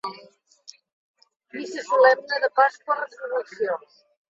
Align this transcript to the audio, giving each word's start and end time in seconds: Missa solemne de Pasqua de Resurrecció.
Missa 1.53 1.83
solemne 1.91 2.41
de 2.47 2.51
Pasqua 2.63 2.99
de 3.03 3.07
Resurrecció. 3.07 3.81